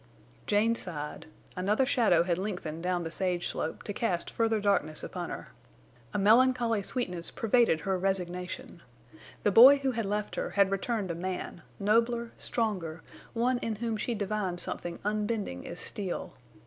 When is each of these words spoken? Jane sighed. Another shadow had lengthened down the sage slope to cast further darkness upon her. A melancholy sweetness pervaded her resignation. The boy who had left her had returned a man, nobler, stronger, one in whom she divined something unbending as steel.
Jane 0.47 0.73
sighed. 0.73 1.27
Another 1.55 1.85
shadow 1.85 2.23
had 2.23 2.39
lengthened 2.39 2.81
down 2.81 3.03
the 3.03 3.11
sage 3.11 3.47
slope 3.49 3.83
to 3.83 3.93
cast 3.93 4.31
further 4.31 4.59
darkness 4.59 5.03
upon 5.03 5.29
her. 5.29 5.49
A 6.11 6.17
melancholy 6.17 6.81
sweetness 6.81 7.29
pervaded 7.29 7.81
her 7.81 7.99
resignation. 7.99 8.81
The 9.43 9.51
boy 9.51 9.77
who 9.77 9.91
had 9.91 10.07
left 10.07 10.37
her 10.37 10.49
had 10.57 10.71
returned 10.71 11.11
a 11.11 11.13
man, 11.13 11.61
nobler, 11.77 12.31
stronger, 12.35 13.03
one 13.33 13.59
in 13.59 13.75
whom 13.75 13.95
she 13.95 14.15
divined 14.15 14.59
something 14.59 14.97
unbending 15.05 15.67
as 15.67 15.79
steel. 15.79 16.33